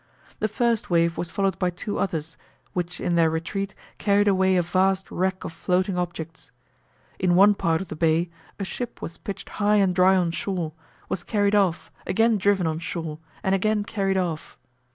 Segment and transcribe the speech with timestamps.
[0.39, 2.35] The first wave was followed by two others,
[2.73, 6.49] which in their retreat carried away a vast wreck of floating objects.
[7.19, 10.71] In one part of the bay, a ship was pitched high and dry on shore,
[11.07, 14.57] was carried off, again driven on shore, and again carried off.